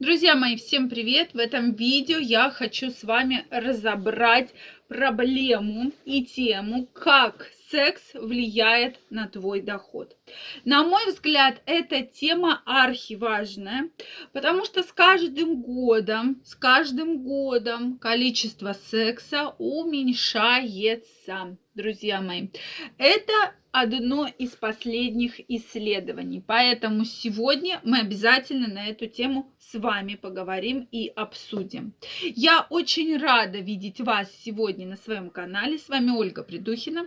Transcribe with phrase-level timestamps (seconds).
[0.00, 1.30] Друзья мои, всем привет!
[1.34, 4.50] В этом видео я хочу с вами разобрать
[4.88, 10.16] проблему и тему, как секс влияет на твой доход.
[10.64, 13.90] На мой взгляд, эта тема архиважная,
[14.32, 22.48] потому что с каждым годом, с каждым годом количество секса уменьшается, друзья мои.
[22.96, 26.42] Это одно из последних исследований.
[26.44, 31.94] Поэтому сегодня мы обязательно на эту тему с вами поговорим и обсудим.
[32.22, 35.78] Я очень рада видеть вас сегодня на своем канале.
[35.78, 37.06] С вами Ольга Придухина.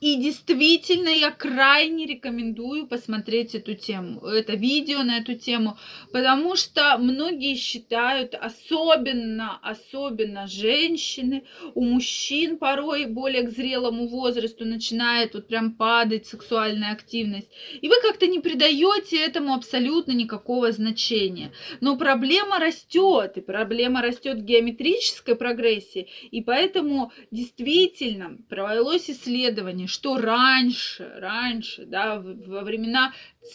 [0.00, 5.78] И действительно я крайне рекомендую посмотреть эту тему, это видео на эту тему,
[6.12, 11.44] потому что многие считают, особенно, особенно женщины,
[11.74, 17.48] у мужчин порой более к зрелому возрасту начинает вот прям падать сексуальная активность.
[17.80, 21.52] И вы как-то не придаете этому абсолютно никакого значения.
[21.80, 26.08] Но проблема растет, и проблема растет в геометрической прогрессии.
[26.30, 33.12] И поэтому действительно провелось исследование, что раньше, раньше, да, во времена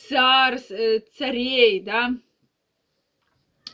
[0.08, 2.16] цар, э, царей, да,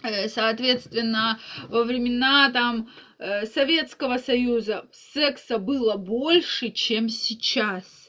[0.03, 1.39] э, соответственно,
[1.69, 2.89] во времена там
[3.19, 8.06] э, Советского Союза секса было больше, чем сейчас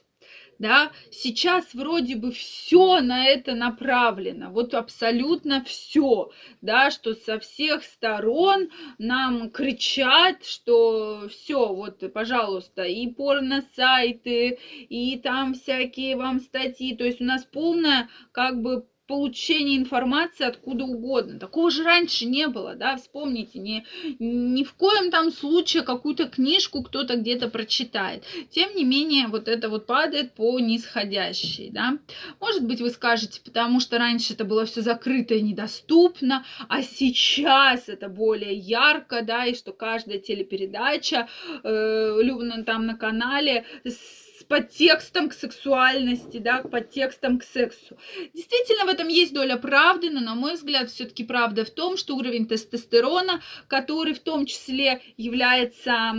[0.58, 7.84] да, сейчас вроде бы все на это направлено, вот абсолютно все, да, что со всех
[7.84, 17.04] сторон нам кричат, что все, вот, пожалуйста, и порно-сайты, и там всякие вам статьи, то
[17.04, 21.40] есть у нас полная, как бы, получения информации откуда угодно.
[21.40, 23.84] Такого же раньше не было, да, вспомните, ни,
[24.18, 28.22] ни в коем там случае какую-то книжку кто-то где-то прочитает.
[28.50, 31.98] Тем не менее, вот это вот падает по нисходящей, да.
[32.38, 37.88] Может быть, вы скажете, потому что раньше это было все закрыто и недоступно, а сейчас
[37.88, 41.28] это более ярко, да, и что каждая телепередача
[41.64, 42.20] э,
[42.66, 47.98] там на канале с подтекстом к сексуальности, да, подтекстом к сексу.
[48.34, 52.16] Действительно, в этом есть доля правды, но, на мой взгляд, все-таки правда в том, что
[52.16, 56.10] уровень тестостерона, который в том числе является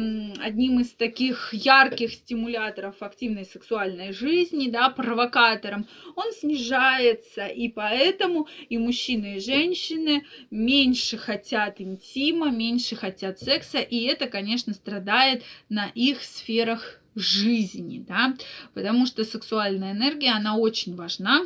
[0.41, 8.77] одним из таких ярких стимуляторов активной сексуальной жизни, да, провокатором, он снижается, и поэтому и
[8.77, 16.23] мужчины, и женщины меньше хотят интима, меньше хотят секса, и это, конечно, страдает на их
[16.23, 18.35] сферах жизни, да,
[18.73, 21.41] потому что сексуальная энергия, она очень важна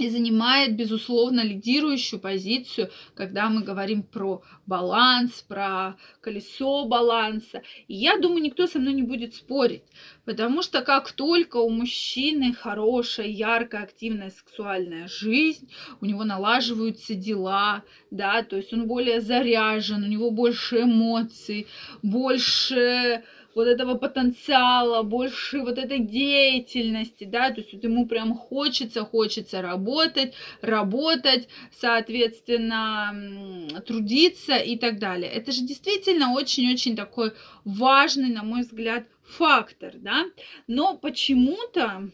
[0.00, 7.62] и занимает, безусловно, лидирующую позицию, когда мы говорим про баланс, про колесо баланса.
[7.86, 9.82] И я думаю, никто со мной не будет спорить,
[10.24, 15.70] потому что как только у мужчины хорошая, яркая, активная сексуальная жизнь,
[16.00, 21.66] у него налаживаются дела, да, то есть он более заряжен, у него больше эмоций,
[22.02, 23.22] больше
[23.54, 29.62] вот этого потенциала, больше вот этой деятельности, да, то есть вот ему прям хочется, хочется
[29.62, 35.30] работать, работать, соответственно, трудиться и так далее.
[35.30, 37.32] Это же действительно очень-очень такой
[37.64, 40.24] важный, на мой взгляд, фактор, да,
[40.66, 42.10] но почему-то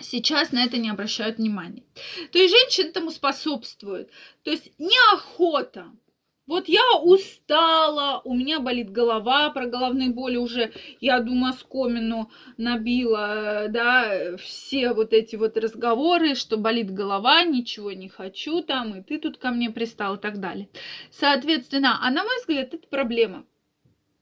[0.00, 1.84] сейчас на это не обращают внимания.
[2.30, 4.10] То есть женщины этому способствуют.
[4.42, 5.92] То есть неохота,
[6.46, 13.66] вот я устала, у меня болит голова, про головные боли уже, я думаю, скомину набила,
[13.68, 19.18] да, все вот эти вот разговоры, что болит голова, ничего не хочу там, и ты
[19.18, 20.68] тут ко мне пристал и так далее.
[21.10, 23.44] Соответственно, а на мой взгляд, это проблема.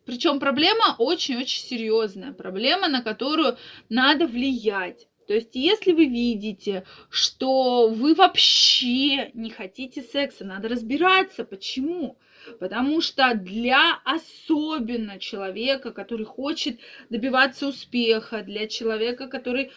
[0.05, 3.57] Причем проблема очень-очень серьезная, проблема, на которую
[3.89, 5.10] надо влиять.
[5.31, 12.19] То есть, если вы видите, что вы вообще не хотите секса, надо разбираться, почему.
[12.59, 16.81] Потому что для особенно человека, который хочет
[17.11, 19.71] добиваться успеха, для человека, который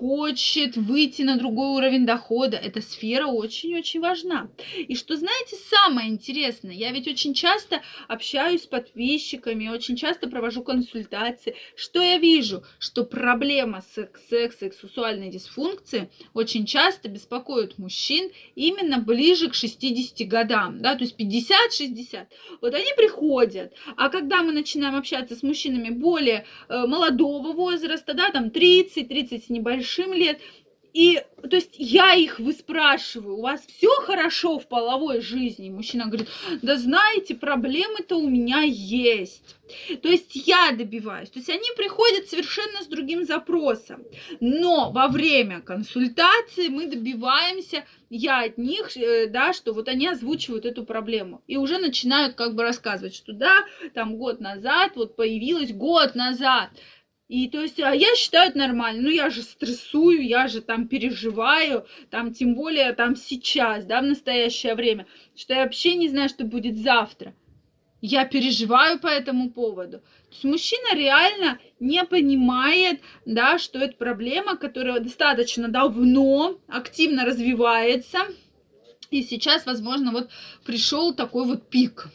[0.00, 4.48] хочет выйти на другой уровень дохода, эта сфера очень-очень важна.
[4.76, 10.62] И что, знаете, самое интересное, я ведь очень часто общаюсь с подписчиками, очень часто провожу
[10.62, 11.54] консультации.
[11.76, 12.62] Что я вижу?
[12.78, 13.82] Что проблема
[14.30, 21.04] секса и сексуальной дисфункции очень часто беспокоит мужчин именно ближе к 60 годам, да, то
[21.04, 22.26] есть 50-60.
[22.62, 28.30] Вот они приходят, а когда мы начинаем общаться с мужчинами более э, молодого возраста, да,
[28.30, 30.40] там 30, 30 с небольшим, большим лет,
[30.92, 35.70] и, то есть, я их выспрашиваю, у вас все хорошо в половой жизни?
[35.70, 36.28] Мужчина говорит,
[36.62, 39.56] да знаете, проблемы-то у меня есть.
[40.02, 41.30] То есть, я добиваюсь.
[41.30, 44.02] То есть, они приходят совершенно с другим запросом.
[44.40, 50.66] Но во время консультации мы добиваемся, я от них, э, да, что вот они озвучивают
[50.66, 51.40] эту проблему.
[51.46, 53.64] И уже начинают как бы рассказывать, что да,
[53.94, 56.70] там год назад, вот появилась год назад
[57.30, 59.02] и то есть а я считаю это нормально.
[59.02, 64.04] Ну, я же стрессую, я же там переживаю, там тем более там сейчас, да, в
[64.04, 65.06] настоящее время,
[65.36, 67.32] что я вообще не знаю, что будет завтра.
[68.00, 69.98] Я переживаю по этому поводу.
[69.98, 78.18] То есть мужчина реально не понимает, да, что это проблема, которая достаточно давно активно развивается.
[79.12, 80.30] И сейчас, возможно, вот
[80.64, 82.08] пришел такой вот пик.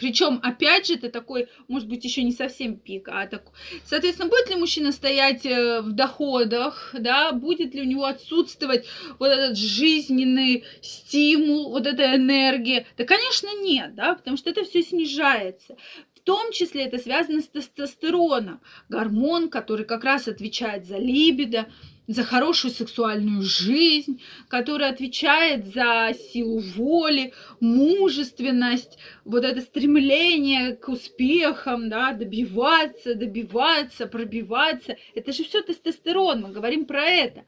[0.00, 3.52] Причем, опять же, это такой, может быть, еще не совсем пик, а такой.
[3.84, 8.86] Соответственно, будет ли мужчина стоять э, в доходах, да, будет ли у него отсутствовать
[9.18, 12.86] вот этот жизненный стимул, вот эта энергия?
[12.96, 15.76] Да, конечно, нет, да, потому что это все снижается.
[16.20, 21.66] В том числе это связано с тестостероном, гормон, который как раз отвечает за либидо,
[22.06, 31.88] за хорошую сексуальную жизнь, который отвечает за силу воли, мужественность, вот это стремление к успехам,
[31.88, 34.96] да, добиваться, добиваться, пробиваться.
[35.14, 37.46] Это же все тестостерон, мы говорим про это.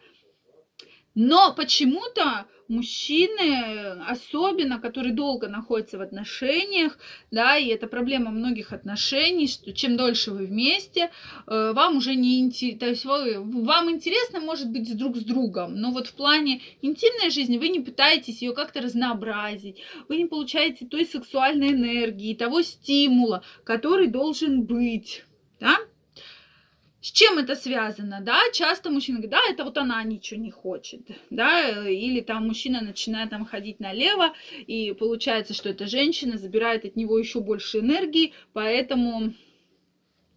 [1.15, 6.99] Но почему-то мужчины, особенно, которые долго находятся в отношениях,
[7.31, 11.11] да, и это проблема многих отношений, что чем дольше вы вместе,
[11.47, 15.77] э, вам уже не интересно, то есть вы, вам интересно, может быть, друг с другом,
[15.77, 20.87] но вот в плане интимной жизни вы не пытаетесь ее как-то разнообразить, вы не получаете
[20.87, 25.25] той сексуальной энергии, того стимула, который должен быть,
[25.61, 25.77] да,
[27.03, 28.39] с чем это связано, да?
[28.53, 31.01] Часто мужчина говорит, да, это вот она ничего не хочет,
[31.31, 34.33] да, или там мужчина начинает там ходить налево,
[34.67, 39.35] и получается, что эта женщина забирает от него еще больше энергии, поэтому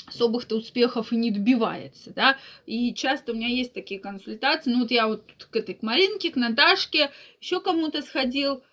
[0.07, 4.91] особых-то успехов и не добивается, да, и часто у меня есть такие консультации, ну вот
[4.91, 8.63] я вот к этой, к Маринке, к Наташке, еще кому-то сходил,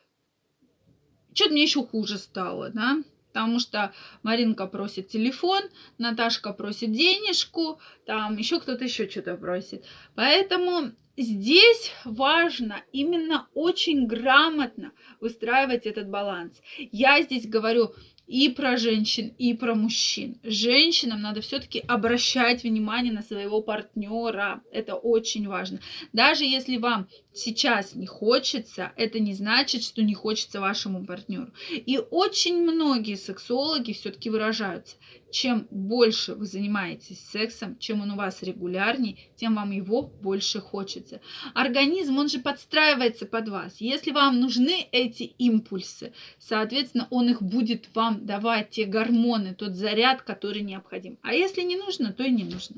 [1.35, 3.03] что-то мне еще хуже стало, да,
[3.33, 3.93] потому что
[4.23, 5.63] Маринка просит телефон,
[5.99, 9.85] Наташка просит денежку, там еще кто-то еще что-то просит.
[10.15, 16.61] Поэтому здесь важно именно очень грамотно выстраивать этот баланс.
[16.79, 17.95] Я здесь говорю
[18.27, 20.39] и про женщин, и про мужчин.
[20.43, 24.63] Женщинам надо все-таки обращать внимание на своего партнера.
[24.73, 25.81] Это очень важно.
[26.13, 31.53] Даже если вам сейчас не хочется, это не значит, что не хочется вашему партнеру.
[31.71, 34.97] И очень многие сексологи все-таки выражаются,
[35.33, 41.21] чем больше вы занимаетесь сексом, чем он у вас регулярнее, тем вам его больше хочется.
[41.55, 43.81] Организм, он же подстраивается под вас.
[43.81, 50.23] Если вам нужны эти импульсы, соответственно, он их будет вам давать, те гормоны, тот заряд,
[50.23, 51.19] который необходим.
[51.23, 52.77] А если не нужно, то и не нужно.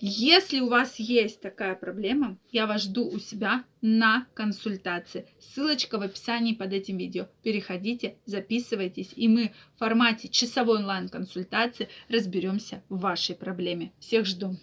[0.00, 5.28] Если у вас есть такая проблема, я вас жду у себя на консультации.
[5.38, 7.28] Ссылочка в описании под этим видео.
[7.42, 13.92] Переходите, записывайтесь, и мы в формате часовой онлайн-консультации разберемся в вашей проблеме.
[13.98, 14.56] Всех жду!